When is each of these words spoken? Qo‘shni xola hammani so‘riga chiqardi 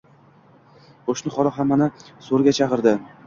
Qo‘shni 1.09 1.33
xola 1.35 1.53
hammani 1.59 1.91
so‘riga 2.31 2.57
chiqardi 2.61 2.97